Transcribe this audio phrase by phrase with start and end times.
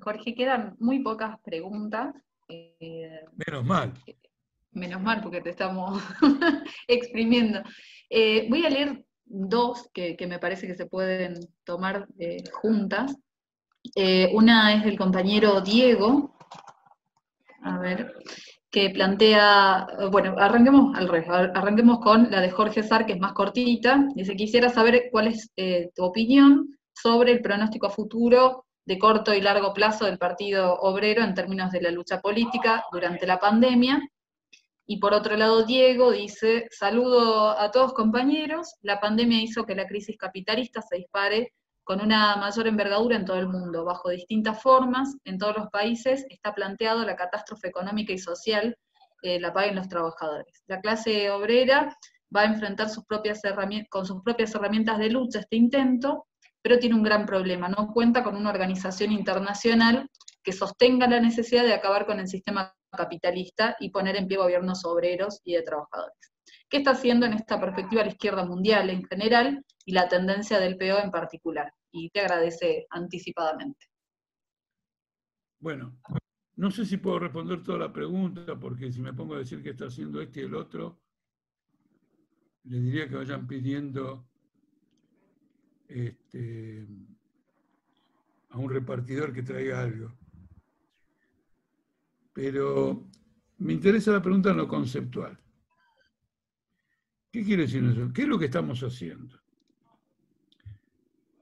[0.00, 2.14] Jorge, quedan muy pocas preguntas.
[2.48, 3.92] Eh, menos mal.
[4.72, 6.02] Menos mal, porque te estamos
[6.88, 7.62] exprimiendo.
[8.08, 11.34] Eh, voy a leer dos que, me parece que se pueden
[11.64, 13.16] tomar eh, juntas.
[14.32, 16.36] una es del compañero Diego,
[17.62, 18.12] a ver,
[18.70, 23.32] que plantea, bueno, arranquemos al revés, arranquemos con la de Jorge Sar, que es más
[23.32, 24.08] cortita.
[24.14, 25.52] Dice, quisiera saber cuál es
[25.94, 31.34] tu opinión sobre el pronóstico futuro de corto y largo plazo del Partido Obrero en
[31.34, 34.00] términos de la lucha política durante la pandemia.
[34.86, 39.86] Y por otro lado, Diego dice, saludo a todos compañeros, la pandemia hizo que la
[39.86, 41.52] crisis capitalista se dispare
[41.84, 46.26] con una mayor envergadura en todo el mundo, bajo distintas formas, en todos los países
[46.30, 48.76] está planteado la catástrofe económica y social,
[49.22, 50.62] eh, la paguen los trabajadores.
[50.66, 51.96] La clase obrera
[52.34, 53.40] va a enfrentar sus propias
[53.88, 56.26] con sus propias herramientas de lucha este intento,
[56.64, 60.08] pero tiene un gran problema, no cuenta con una organización internacional
[60.42, 64.82] que sostenga la necesidad de acabar con el sistema capitalista y poner en pie gobiernos
[64.86, 66.16] obreros y de trabajadores.
[66.70, 70.78] ¿Qué está haciendo en esta perspectiva la izquierda mundial en general y la tendencia del
[70.78, 71.70] PO en particular?
[71.92, 73.86] Y te agradece anticipadamente.
[75.60, 75.98] Bueno,
[76.56, 79.70] no sé si puedo responder toda la pregunta, porque si me pongo a decir qué
[79.70, 80.98] está haciendo este y el otro,
[82.62, 84.26] le diría que vayan pidiendo
[85.88, 86.86] este,
[88.50, 90.12] a un repartidor que traiga algo.
[92.32, 93.10] Pero
[93.58, 95.38] me interesa la pregunta en lo conceptual.
[97.30, 98.12] ¿Qué quiere decir eso?
[98.12, 99.40] ¿Qué es lo que estamos haciendo?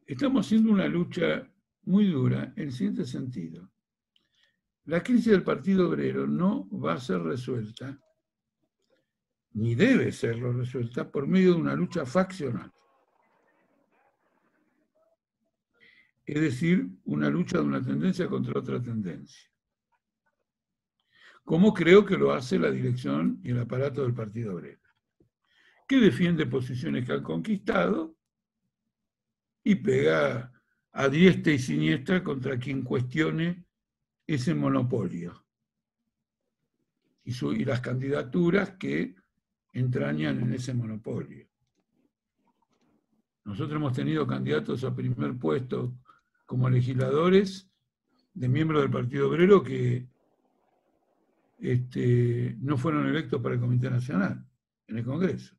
[0.07, 1.51] Estamos haciendo una lucha
[1.85, 3.71] muy dura en el siguiente sentido.
[4.85, 7.99] La crisis del Partido Obrero no va a ser resuelta,
[9.53, 12.73] ni debe serlo resuelta, por medio de una lucha faccional.
[16.25, 19.51] Es decir, una lucha de una tendencia contra otra tendencia.
[21.45, 24.81] Como creo que lo hace la dirección y el aparato del Partido Obrero,
[25.89, 28.17] que defiende posiciones que han conquistado
[29.65, 30.53] y pega
[30.93, 33.67] a diestra y siniestra contra quien cuestione
[34.27, 35.45] ese monopolio
[37.25, 39.15] y, y las candidaturas que
[39.73, 41.49] entrañan en ese monopolio.
[43.45, 45.99] Nosotros hemos tenido candidatos a primer puesto
[46.47, 47.71] como legisladores
[48.35, 50.07] de miembros del Partido Obrero que
[51.59, 54.45] este, no fueron electos para el Comité Nacional
[54.89, 55.55] en el Congreso.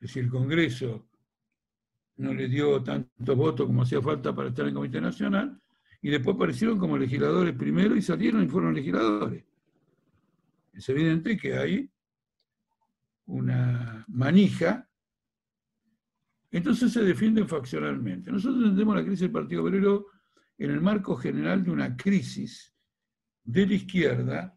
[0.00, 1.08] Es decir, el Congreso
[2.16, 5.60] no le dio tantos votos como hacía falta para estar en el Comité Nacional,
[6.00, 9.42] y después aparecieron como legisladores primero y salieron y fueron legisladores.
[10.74, 11.90] Es evidente que hay
[13.26, 14.86] una manija
[16.54, 18.30] entonces se defienden faccionalmente.
[18.30, 20.06] Nosotros entendemos la crisis del Partido Obrero
[20.56, 22.72] en el marco general de una crisis
[23.42, 24.56] de la izquierda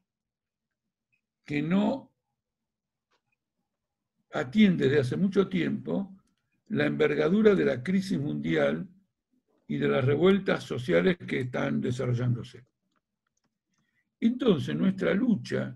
[1.43, 2.13] que no
[4.31, 6.15] atiende desde hace mucho tiempo
[6.67, 8.87] la envergadura de la crisis mundial
[9.67, 12.63] y de las revueltas sociales que están desarrollándose.
[14.19, 15.75] Entonces, nuestra lucha,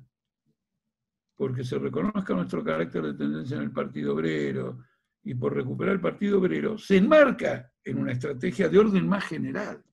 [1.36, 4.84] porque se reconozca nuestro carácter de tendencia en el Partido Obrero,
[5.24, 9.84] y por recuperar el Partido Obrero, se enmarca en una estrategia de orden más general.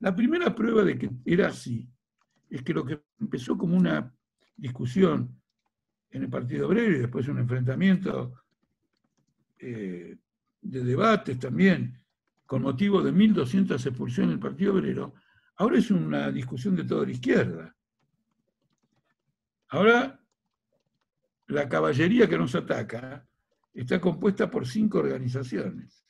[0.00, 1.88] La primera prueba de que era así
[2.50, 4.12] es que lo que empezó como una
[4.56, 5.40] discusión
[6.10, 8.34] en el Partido Obrero y después un enfrentamiento
[9.58, 10.16] eh,
[10.60, 11.98] de debates también
[12.44, 15.14] con motivo de 1.200 expulsiones del Partido Obrero,
[15.56, 17.76] ahora es una discusión de toda la izquierda.
[19.68, 20.20] Ahora,
[21.48, 23.26] la caballería que nos ataca
[23.76, 26.04] está compuesta por cinco organizaciones.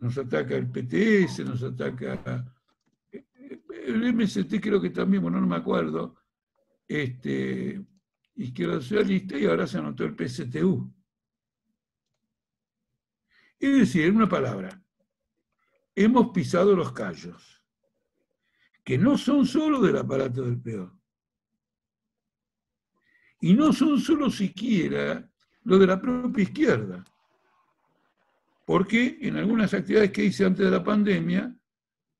[0.00, 2.44] Nos ataca el PTS, nos ataca
[3.10, 6.16] el MST, creo que también, bueno, no me acuerdo,
[6.86, 7.82] este,
[8.34, 10.92] Izquierda Socialista y ahora se anotó el PSTU.
[13.58, 14.82] Es decir, en una palabra,
[15.94, 17.62] hemos pisado los callos,
[18.84, 20.92] que no son solo del aparato del peor,
[23.42, 25.28] y no son solo siquiera
[25.64, 27.04] lo de la propia izquierda.
[28.64, 31.52] Porque en algunas actividades que hice antes de la pandemia,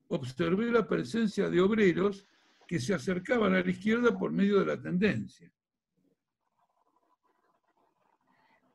[0.08, 2.26] observé la presencia de obreros
[2.66, 5.50] que se acercaban a la izquierda por medio de la tendencia.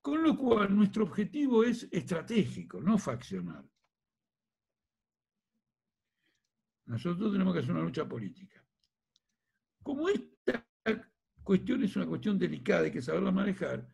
[0.02, 3.70] Con lo cual, nuestro objetivo es estratégico, no faccional.
[6.86, 8.64] Nosotros tenemos que hacer una lucha política.
[9.84, 10.67] Como esta
[11.48, 13.88] cuestión es una cuestión delicada, hay que saberla manejar.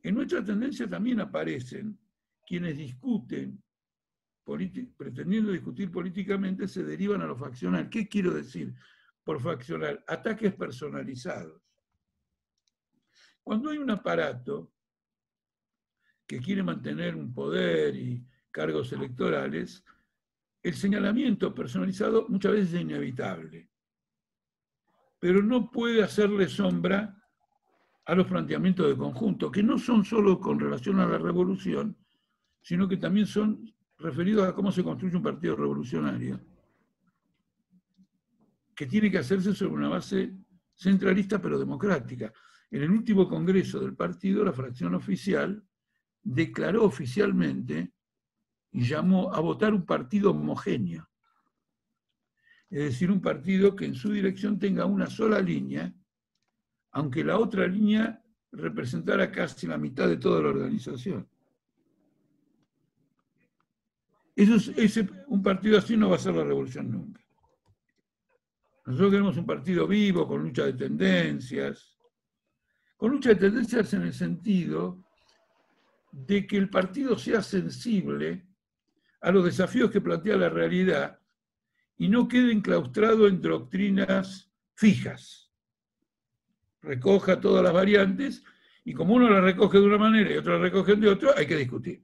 [0.00, 1.98] En nuestra tendencia también aparecen
[2.46, 3.60] quienes discuten
[4.96, 7.90] pretendiendo discutir políticamente, se derivan a lo faccional.
[7.90, 8.72] ¿Qué quiero decir
[9.24, 10.04] por faccional?
[10.06, 11.60] Ataques personalizados.
[13.42, 14.72] Cuando hay un aparato
[16.28, 19.84] que quiere mantener un poder y cargos electorales,
[20.62, 23.67] el señalamiento personalizado muchas veces es inevitable,
[25.18, 27.14] pero no puede hacerle sombra
[28.06, 31.96] a los planteamientos de conjunto, que no son solo con relación a la revolución,
[32.62, 36.40] sino que también son referidos a cómo se construye un partido revolucionario,
[38.74, 40.32] que tiene que hacerse sobre una base
[40.74, 42.32] centralista pero democrática.
[42.70, 45.62] En el último congreso del partido, la fracción oficial
[46.22, 47.92] declaró oficialmente
[48.70, 51.07] y llamó a votar un partido homogéneo.
[52.70, 55.92] Es decir, un partido que en su dirección tenga una sola línea,
[56.92, 58.22] aunque la otra línea
[58.52, 61.28] representara casi la mitad de toda la organización.
[64.36, 67.20] Eso ese, un partido así no va a ser la revolución nunca.
[68.86, 71.98] Nosotros queremos un partido vivo, con lucha de tendencias,
[72.96, 75.04] con lucha de tendencias en el sentido
[76.12, 78.46] de que el partido sea sensible
[79.20, 81.18] a los desafíos que plantea la realidad
[81.98, 85.50] y no quede enclaustrado en doctrinas fijas.
[86.80, 88.44] Recoja todas las variantes
[88.84, 91.46] y como uno las recoge de una manera y otro las recoge de otra, hay
[91.46, 92.02] que discutir.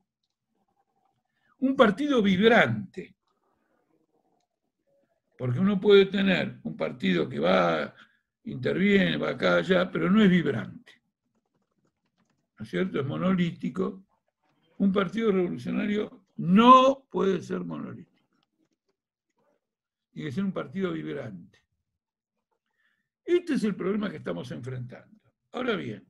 [1.61, 3.15] Un partido vibrante,
[5.39, 7.95] porque uno puede tener un partido que va,
[8.45, 10.93] interviene, va acá, allá, pero no es vibrante.
[12.59, 13.01] ¿No es cierto?
[13.01, 14.05] Es monolítico.
[14.79, 18.14] Un partido revolucionario no puede ser monolítico.
[20.15, 21.59] Tiene que ser un partido vibrante.
[23.25, 25.21] Este es el problema que estamos enfrentando.
[25.51, 26.07] Ahora bien,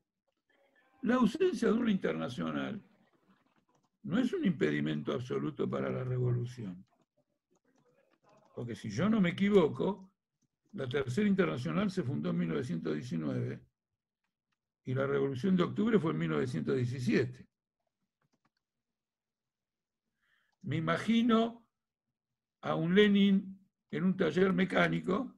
[1.02, 2.82] la ausencia de una internacional
[4.02, 6.84] no es un impedimento absoluto para la revolución.
[8.54, 10.12] Porque si yo no me equivoco,
[10.72, 13.60] la Tercera Internacional se fundó en 1919
[14.84, 17.48] y la Revolución de Octubre fue en 1917.
[20.62, 21.66] Me imagino
[22.60, 23.53] a un Lenin
[23.96, 25.35] en un taller mecánico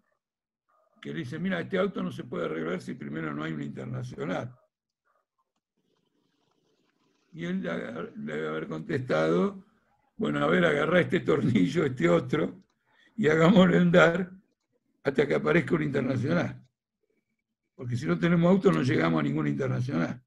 [1.01, 3.65] que le dice, mira, este auto no se puede arreglar si primero no hay una
[3.65, 4.55] internacional.
[7.33, 9.65] Y él debe haber contestado,
[10.17, 12.63] bueno, a ver, agarra este tornillo, este otro,
[13.15, 14.33] y hagámoslo andar
[15.05, 16.67] hasta que aparezca una internacional.
[17.75, 20.23] Porque si no tenemos auto no llegamos a ninguna internacional.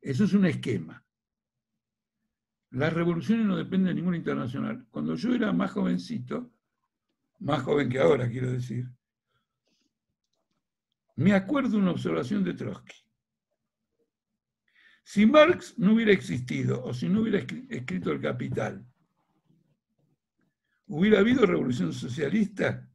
[0.00, 1.02] Eso es un esquema.
[2.70, 4.86] Las revoluciones no dependen de ninguna internacional.
[4.90, 6.50] Cuando yo era más jovencito,
[7.42, 8.86] más joven que ahora quiero decir,
[11.16, 12.96] me acuerdo una observación de Trotsky.
[15.04, 18.86] Si Marx no hubiera existido o si no hubiera escrito el Capital,
[20.86, 22.88] ¿hubiera habido revolución socialista?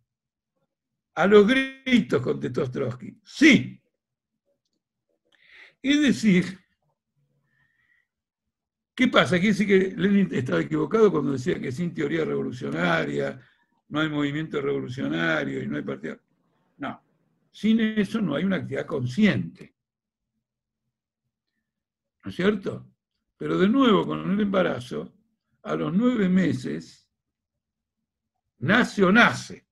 [1.13, 3.19] A los gritos contestó Trotsky.
[3.23, 3.81] Sí.
[5.81, 6.59] Es decir,
[8.97, 9.37] ¿Qué pasa?
[9.37, 13.39] Quiere decir que Lenin estaba equivocado cuando decía que sin teoría revolucionaria
[13.89, 16.19] no hay movimiento revolucionario y no hay partido.
[16.77, 17.01] No,
[17.51, 19.75] sin eso no hay una actividad consciente.
[22.23, 22.87] ¿No es cierto?
[23.37, 25.13] Pero de nuevo, con el embarazo,
[25.63, 27.09] a los nueve meses,
[28.59, 29.67] nace o nace.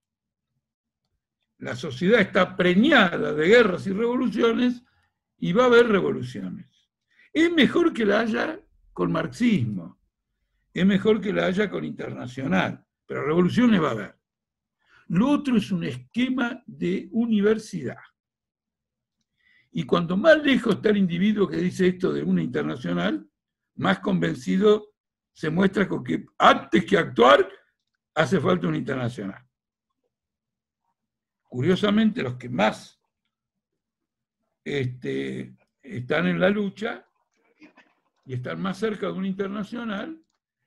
[1.59, 4.83] La sociedad está preñada de guerras y revoluciones
[5.37, 6.89] y va a haber revoluciones.
[7.33, 8.59] Es mejor que la haya
[8.93, 9.99] con marxismo.
[10.73, 14.19] Es mejor que la haya con internacional, pero revoluciones va a haber.
[15.07, 17.97] Lo otro es un esquema de universidad.
[19.71, 23.29] Y cuanto más lejos está el individuo que dice esto de una internacional,
[23.75, 24.93] más convencido
[25.33, 27.47] se muestra con que antes que actuar
[28.13, 29.45] hace falta una internacional.
[31.43, 32.99] Curiosamente, los que más
[34.63, 37.05] este, están en la lucha
[38.25, 40.24] y están más cerca de un internacional,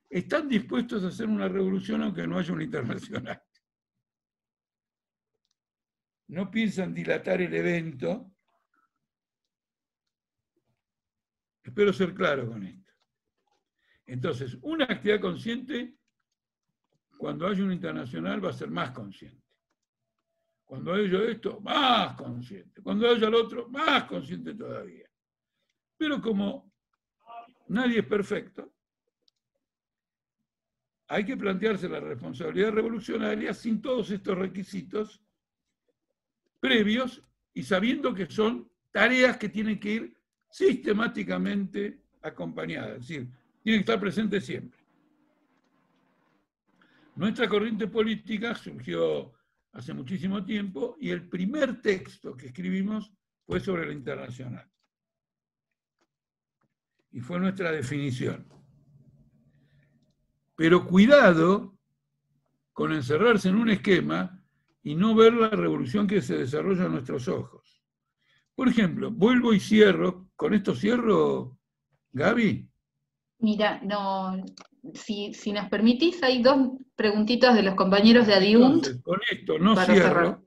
[0.09, 3.43] están dispuestos a hacer una revolución aunque no haya un internacional.
[6.29, 8.33] No piensan dilatar el evento.
[11.63, 12.93] Espero ser claro con esto.
[14.07, 15.97] Entonces, una actividad consciente,
[17.17, 19.47] cuando haya un internacional, va a ser más consciente.
[20.65, 22.83] Cuando haya esto, más consciente.
[22.83, 25.11] Cuando haya el otro, más consciente todavía.
[25.97, 26.69] Pero como
[27.69, 28.73] Nadie es perfecto.
[31.09, 35.23] Hay que plantearse la responsabilidad revolucionaria sin todos estos requisitos
[36.61, 37.23] previos
[37.55, 40.17] y sabiendo que son tareas que tienen que ir
[40.51, 43.29] sistemáticamente acompañadas, es decir,
[43.63, 44.79] tienen que estar presentes siempre.
[47.17, 49.33] Nuestra corriente política surgió
[49.73, 53.13] hace muchísimo tiempo y el primer texto que escribimos
[53.47, 54.71] fue sobre la internacional.
[57.11, 58.58] Y fue nuestra definición.
[60.59, 61.79] Pero cuidado
[62.73, 64.43] con encerrarse en un esquema
[64.83, 67.81] y no ver la revolución que se desarrolla a nuestros ojos.
[68.57, 71.57] Por ejemplo, vuelvo y cierro, con esto cierro,
[72.11, 72.69] Gaby.
[73.39, 74.45] Mira, no,
[74.95, 79.01] si, nos permitís, hay dos preguntitas de los compañeros de Adiunt.
[79.03, 80.45] con esto no cierro.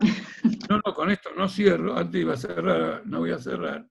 [0.68, 1.96] No, no, con esto no cierro.
[1.96, 3.86] Antes iba a cerrar, no voy a cerrar.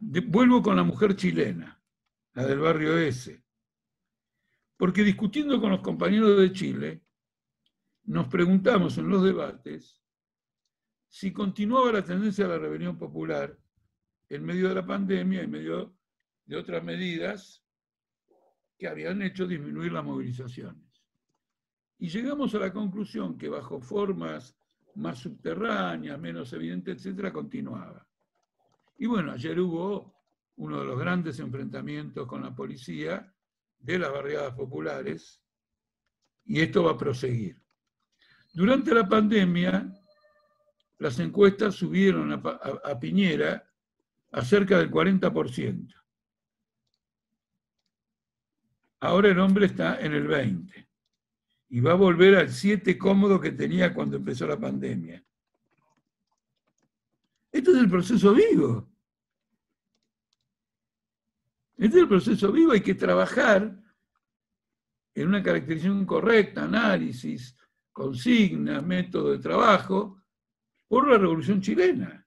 [0.00, 1.83] vuelvo con la mujer chilena,
[2.34, 3.42] la del barrio S.
[4.76, 7.04] Porque discutiendo con los compañeros de Chile,
[8.04, 10.02] nos preguntamos en los debates
[11.08, 13.56] si continuaba la tendencia a la rebelión popular
[14.28, 15.96] en medio de la pandemia, en medio
[16.44, 17.64] de otras medidas
[18.76, 20.82] que habían hecho disminuir las movilizaciones.
[21.98, 24.58] Y llegamos a la conclusión que bajo formas
[24.96, 28.06] más subterráneas, menos evidentes, etcétera, continuaba.
[28.98, 30.13] Y bueno, ayer hubo
[30.56, 33.32] uno de los grandes enfrentamientos con la policía
[33.78, 35.42] de las barriadas populares
[36.44, 37.60] y esto va a proseguir.
[38.52, 39.92] Durante la pandemia,
[40.98, 43.68] las encuestas subieron a, a Piñera
[44.32, 45.94] a cerca del 40%.
[49.00, 50.88] Ahora el hombre está en el 20
[51.70, 55.22] y va a volver al 7 cómodo que tenía cuando empezó la pandemia.
[57.50, 58.93] Esto es el proceso vivo.
[61.76, 63.76] Este es el proceso vivo, hay que trabajar
[65.14, 67.56] en una caracterización correcta, análisis,
[67.92, 70.22] consigna, método de trabajo,
[70.88, 72.24] por la revolución chilena.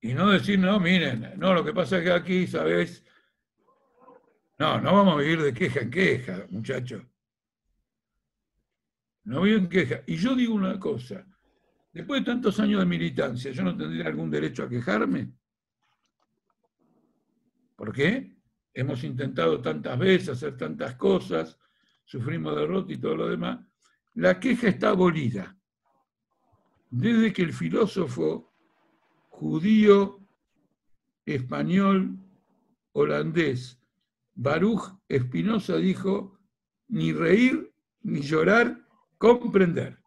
[0.00, 3.04] Y no decir, no, miren, no, lo que pasa es que aquí, ¿sabes?
[4.58, 7.02] No, no vamos a vivir de queja en queja, muchachos.
[9.24, 10.02] No vivo en queja.
[10.06, 11.26] Y yo digo una cosa,
[11.96, 15.32] después de tantos años de militancia, ¿yo no tendría algún derecho a quejarme?
[17.74, 18.36] ¿Por qué?
[18.74, 21.58] Hemos intentado tantas veces hacer tantas cosas,
[22.04, 23.66] sufrimos derrota y todo lo demás.
[24.12, 25.56] La queja está abolida.
[26.90, 28.52] Desde que el filósofo
[29.30, 30.20] judío,
[31.24, 32.18] español,
[32.92, 33.80] holandés.
[34.34, 36.38] Baruch Espinosa dijo,
[36.88, 37.72] ni reír,
[38.02, 38.86] ni llorar,
[39.16, 39.98] comprender.